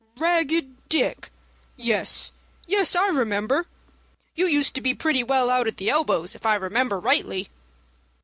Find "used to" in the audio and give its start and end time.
4.47-4.81